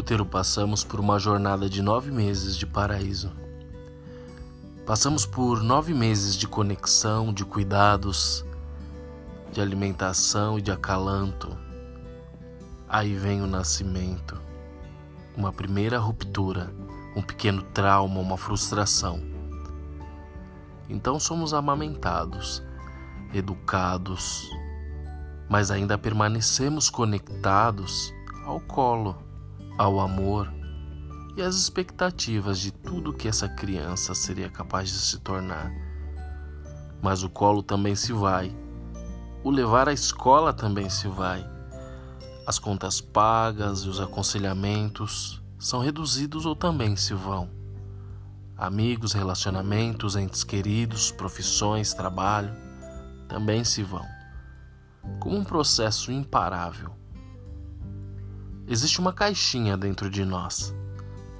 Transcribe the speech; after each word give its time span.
útero 0.00 0.24
passamos 0.24 0.82
por 0.82 0.98
uma 0.98 1.18
jornada 1.18 1.68
de 1.68 1.82
nove 1.82 2.10
meses 2.10 2.56
de 2.56 2.66
paraíso. 2.66 3.30
Passamos 4.86 5.26
por 5.26 5.62
nove 5.62 5.92
meses 5.92 6.36
de 6.36 6.48
conexão, 6.48 7.34
de 7.34 7.44
cuidados, 7.44 8.42
de 9.52 9.60
alimentação 9.60 10.58
e 10.58 10.62
de 10.62 10.72
acalanto. 10.72 11.54
Aí 12.88 13.14
vem 13.14 13.42
o 13.42 13.46
nascimento, 13.46 14.40
uma 15.36 15.52
primeira 15.52 15.98
ruptura, 15.98 16.72
um 17.14 17.20
pequeno 17.20 17.60
trauma, 17.62 18.20
uma 18.20 18.38
frustração. 18.38 19.20
Então 20.88 21.20
somos 21.20 21.52
amamentados, 21.52 22.62
educados, 23.34 24.48
mas 25.46 25.70
ainda 25.70 25.98
permanecemos 25.98 26.88
conectados 26.88 28.14
ao 28.46 28.60
colo, 28.60 29.28
ao 29.80 29.98
amor 29.98 30.52
e 31.34 31.40
às 31.40 31.54
expectativas 31.54 32.58
de 32.58 32.70
tudo 32.70 33.14
que 33.14 33.26
essa 33.26 33.48
criança 33.48 34.14
seria 34.14 34.50
capaz 34.50 34.90
de 34.90 34.98
se 34.98 35.18
tornar. 35.20 35.72
Mas 37.00 37.22
o 37.22 37.30
colo 37.30 37.62
também 37.62 37.94
se 37.94 38.12
vai, 38.12 38.54
o 39.42 39.50
levar 39.50 39.88
à 39.88 39.92
escola 39.94 40.52
também 40.52 40.90
se 40.90 41.08
vai. 41.08 41.48
As 42.46 42.58
contas 42.58 43.00
pagas 43.00 43.80
e 43.80 43.88
os 43.88 43.98
aconselhamentos 43.98 45.42
são 45.58 45.80
reduzidos 45.80 46.44
ou 46.44 46.54
também 46.54 46.94
se 46.94 47.14
vão. 47.14 47.48
Amigos, 48.58 49.14
relacionamentos, 49.14 50.14
entes 50.14 50.44
queridos, 50.44 51.10
profissões, 51.10 51.94
trabalho 51.94 52.54
também 53.30 53.64
se 53.64 53.82
vão 53.82 54.04
como 55.18 55.38
um 55.38 55.44
processo 55.44 56.12
imparável. 56.12 56.99
Existe 58.70 59.00
uma 59.00 59.12
caixinha 59.12 59.76
dentro 59.76 60.08
de 60.08 60.24
nós 60.24 60.72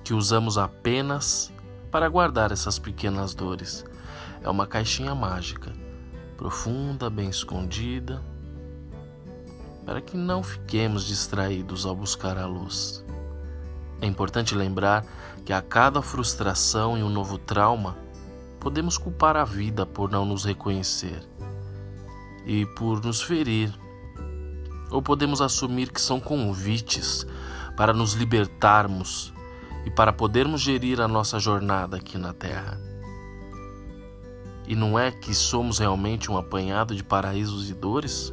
que 0.02 0.12
usamos 0.12 0.58
apenas 0.58 1.52
para 1.88 2.08
guardar 2.08 2.50
essas 2.50 2.76
pequenas 2.76 3.36
dores. 3.36 3.84
É 4.42 4.50
uma 4.50 4.66
caixinha 4.66 5.14
mágica, 5.14 5.72
profunda, 6.36 7.08
bem 7.08 7.30
escondida, 7.30 8.20
para 9.86 10.00
que 10.00 10.16
não 10.16 10.42
fiquemos 10.42 11.04
distraídos 11.06 11.86
ao 11.86 11.94
buscar 11.94 12.36
a 12.36 12.48
luz. 12.48 13.04
É 14.00 14.06
importante 14.06 14.56
lembrar 14.56 15.06
que 15.44 15.52
a 15.52 15.62
cada 15.62 16.02
frustração 16.02 16.98
e 16.98 17.02
um 17.04 17.08
novo 17.08 17.38
trauma, 17.38 17.96
podemos 18.58 18.98
culpar 18.98 19.36
a 19.36 19.44
vida 19.44 19.86
por 19.86 20.10
não 20.10 20.26
nos 20.26 20.44
reconhecer 20.44 21.22
e 22.44 22.66
por 22.66 23.00
nos 23.00 23.22
ferir. 23.22 23.72
Ou 24.90 25.00
podemos 25.00 25.40
assumir 25.40 25.90
que 25.92 26.00
são 26.00 26.18
convites 26.18 27.26
para 27.76 27.92
nos 27.92 28.14
libertarmos 28.14 29.32
e 29.84 29.90
para 29.90 30.12
podermos 30.12 30.60
gerir 30.60 31.00
a 31.00 31.08
nossa 31.08 31.38
jornada 31.38 31.96
aqui 31.96 32.18
na 32.18 32.32
Terra. 32.32 32.78
E 34.66 34.74
não 34.74 34.98
é 34.98 35.10
que 35.10 35.34
somos 35.34 35.78
realmente 35.78 36.30
um 36.30 36.36
apanhado 36.36 36.94
de 36.94 37.02
paraísos 37.02 37.70
e 37.70 37.74
dores? 37.74 38.32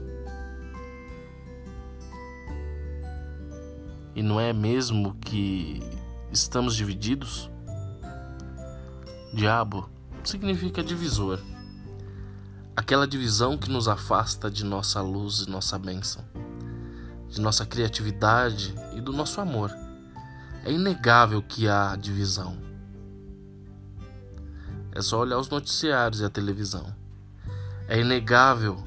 E 4.16 4.21
não 4.21 4.39
é 4.39 4.52
mesmo 4.52 5.16
que 5.16 5.81
estamos 6.31 6.75
divididos? 6.75 7.49
Diabo 9.33 9.89
significa 10.23 10.83
divisor 10.83 11.39
aquela 12.77 13.08
divisão 13.08 13.58
que 13.58 13.71
nos 13.71 13.88
afasta 13.88 14.52
de 14.52 14.64
nossa 14.64 15.02
luz 15.02 15.39
e 15.39 15.49
nossa 15.49 15.80
bênção, 15.80 16.23
de 17.30 17.42
nossa 17.42 17.66
criatividade 17.66 18.73
e 18.95 19.02
do 19.02 19.11
nosso 19.11 19.42
amor. 19.42 19.72
É 20.64 20.72
inegável 20.72 21.42
que 21.42 21.67
há 21.67 21.95
divisão. 21.95 22.58
É 24.92 25.02
só 25.02 25.20
olhar 25.20 25.38
os 25.38 25.49
noticiários 25.49 26.21
e 26.21 26.26
a 26.26 26.30
televisão. 26.30 26.93
É 27.88 27.99
inegável 27.99 28.83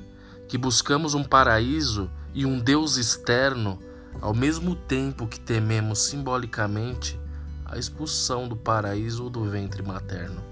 que 0.48 0.58
buscamos 0.58 1.14
um 1.14 1.22
paraíso 1.22 2.10
e 2.34 2.44
um 2.44 2.58
Deus 2.58 2.96
externo 2.96 3.78
ao 4.20 4.34
mesmo 4.34 4.74
tempo 4.74 5.26
que 5.26 5.38
tememos 5.38 6.00
simbolicamente 6.00 7.18
a 7.64 7.78
expulsão 7.78 8.48
do 8.48 8.56
paraíso 8.56 9.24
ou 9.24 9.30
do 9.30 9.44
ventre 9.44 9.82
materno. 9.82 10.42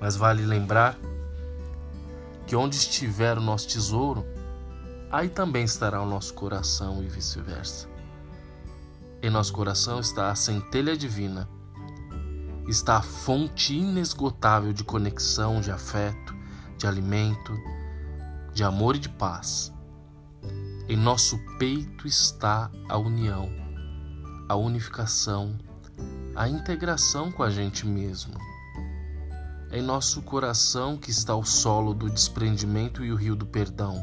Mas 0.00 0.16
vale 0.16 0.44
lembrar 0.44 0.98
que 2.46 2.56
onde 2.56 2.76
estiver 2.76 3.38
o 3.38 3.40
nosso 3.40 3.68
tesouro, 3.68 4.26
aí 5.10 5.28
também 5.28 5.64
estará 5.64 6.02
o 6.02 6.06
nosso 6.06 6.34
coração 6.34 7.02
e 7.02 7.08
vice-versa. 7.08 7.88
Em 9.22 9.30
nosso 9.30 9.52
coração 9.52 10.00
está 10.00 10.30
a 10.30 10.34
centelha 10.34 10.96
divina, 10.96 11.48
está 12.68 12.98
a 12.98 13.02
fonte 13.02 13.74
inesgotável 13.74 14.72
de 14.72 14.84
conexão, 14.84 15.60
de 15.60 15.70
afeto, 15.70 16.34
de 16.76 16.86
alimento, 16.86 17.52
de 18.52 18.62
amor 18.62 18.96
e 18.96 18.98
de 18.98 19.08
paz. 19.08 19.72
Em 20.88 20.96
nosso 20.96 21.38
peito 21.58 22.06
está 22.06 22.70
a 22.88 22.96
união, 22.96 23.50
a 24.48 24.54
unificação, 24.54 25.58
a 26.34 26.48
integração 26.48 27.32
com 27.32 27.42
a 27.42 27.50
gente 27.50 27.86
mesmo 27.86 28.34
em 29.76 29.82
nosso 29.82 30.22
coração 30.22 30.96
que 30.96 31.10
está 31.10 31.34
o 31.34 31.44
solo 31.44 31.92
do 31.92 32.08
desprendimento 32.08 33.04
e 33.04 33.12
o 33.12 33.16
rio 33.16 33.34
do 33.34 33.44
perdão. 33.44 34.02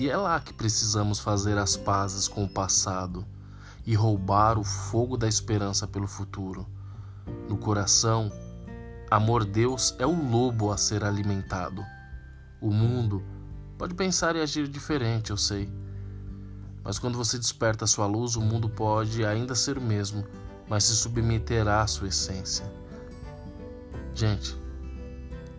E 0.00 0.08
é 0.08 0.16
lá 0.16 0.40
que 0.40 0.54
precisamos 0.54 1.18
fazer 1.18 1.58
as 1.58 1.76
pazes 1.76 2.26
com 2.26 2.42
o 2.42 2.48
passado 2.48 3.22
e 3.84 3.94
roubar 3.94 4.58
o 4.58 4.64
fogo 4.64 5.14
da 5.14 5.28
esperança 5.28 5.86
pelo 5.86 6.06
futuro. 6.06 6.66
No 7.46 7.58
coração, 7.58 8.32
amor 9.10 9.44
Deus 9.44 9.94
é 9.98 10.06
o 10.06 10.30
lobo 10.30 10.72
a 10.72 10.78
ser 10.78 11.04
alimentado. 11.04 11.84
O 12.62 12.70
mundo 12.70 13.22
pode 13.76 13.94
pensar 13.94 14.34
e 14.36 14.40
agir 14.40 14.68
diferente, 14.68 15.32
eu 15.32 15.36
sei. 15.36 15.70
Mas 16.82 16.98
quando 16.98 17.18
você 17.18 17.36
desperta 17.36 17.86
sua 17.86 18.06
luz, 18.06 18.36
o 18.36 18.40
mundo 18.40 18.70
pode 18.70 19.22
ainda 19.22 19.54
ser 19.54 19.76
o 19.76 19.82
mesmo, 19.82 20.24
mas 20.66 20.84
se 20.84 20.96
submeterá 20.96 21.82
à 21.82 21.86
sua 21.86 22.08
essência. 22.08 22.64
Gente, 24.14 24.56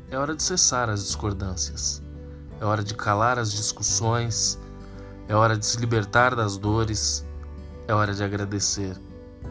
é 0.10 0.18
hora 0.18 0.36
de 0.36 0.42
cessar 0.42 0.90
as 0.90 1.04
discordâncias, 1.04 2.02
é 2.62 2.66
hora 2.66 2.84
de 2.84 2.94
calar 2.94 3.40
as 3.40 3.52
discussões, 3.52 4.60
é 5.28 5.36
hora 5.36 5.58
de 5.58 5.66
se 5.66 5.78
libertar 5.78 6.36
das 6.36 6.58
dores, 6.58 7.26
é 7.88 7.94
hora 7.94 8.14
de 8.14 8.24
agradecer 8.24 8.96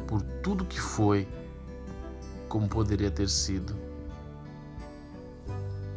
por 0.07 0.23
tudo 0.23 0.65
que 0.65 0.81
foi, 0.81 1.27
como 2.49 2.69
poderia 2.69 3.11
ter 3.11 3.29
sido. 3.29 3.77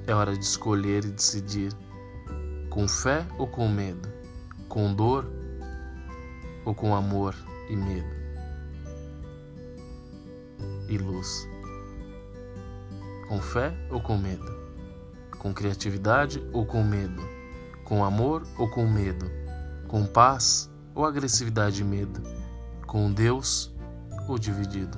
É 0.08 0.14
hora 0.14 0.36
de 0.36 0.44
escolher 0.44 1.06
e 1.06 1.12
decidir 1.12 1.72
com 2.72 2.88
fé 2.88 3.24
ou 3.38 3.46
com 3.46 3.70
medo, 3.70 4.12
com 4.68 4.92
dor 4.92 5.32
ou 6.66 6.74
com 6.74 6.96
amor 6.96 7.36
e 7.70 7.76
medo 7.76 8.24
e 10.90 10.98
luz. 10.98 11.48
Com 13.28 13.40
fé 13.40 13.72
ou 13.92 14.02
com 14.02 14.18
medo? 14.18 14.73
Com 15.44 15.54
criatividade 15.54 16.44
ou 16.52 16.66
com 16.66 16.84
medo? 16.84 17.22
Com 17.84 18.04
amor 18.04 18.48
ou 18.58 18.68
com 18.68 18.90
medo? 18.90 19.30
Com 19.88 20.08
paz 20.08 20.72
ou 20.96 21.06
agressividade 21.06 21.82
e 21.82 21.84
medo? 21.84 22.24
Com 22.88 23.12
Deus 23.12 23.72
ou 24.28 24.40
dividido? 24.40 24.98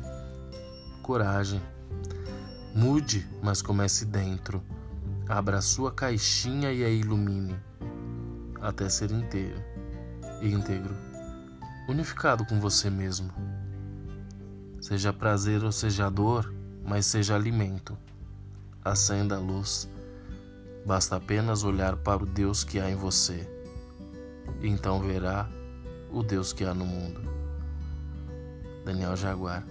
Coragem. 1.01 1.61
Mude, 2.73 3.27
mas 3.43 3.61
comece 3.61 4.05
dentro. 4.05 4.63
Abra 5.27 5.59
sua 5.59 5.91
caixinha 5.91 6.71
e 6.71 6.85
a 6.85 6.89
ilumine 6.89 7.59
até 8.61 8.87
ser 8.87 9.11
inteiro 9.11 9.61
e 10.41 10.49
íntegro, 10.49 10.95
unificado 11.89 12.45
com 12.45 12.59
você 12.59 12.89
mesmo. 12.89 13.29
Seja 14.79 15.11
prazer 15.11 15.63
ou 15.63 15.71
seja 15.71 16.09
dor, 16.09 16.53
mas 16.83 17.05
seja 17.05 17.35
alimento 17.35 17.97
acenda 18.85 19.35
a 19.35 19.39
luz. 19.39 19.89
Basta 20.85 21.15
apenas 21.15 21.63
olhar 21.63 21.97
para 21.97 22.21
o 22.21 22.25
Deus 22.27 22.63
que 22.63 22.79
há 22.79 22.89
em 22.89 22.95
você, 22.95 23.49
e 24.61 24.67
então 24.67 25.01
verá 25.01 25.49
o 26.11 26.21
Deus 26.21 26.53
que 26.53 26.63
há 26.63 26.73
no 26.73 26.85
mundo. 26.85 27.21
Daniel 28.85 29.15
Jaguar, 29.15 29.65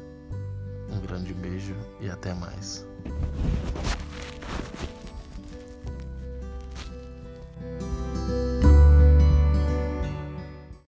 um 0.90 0.98
grande 1.00 1.32
beijo 1.32 1.76
e 2.00 2.10
até 2.10 2.34
mais. 2.34 2.84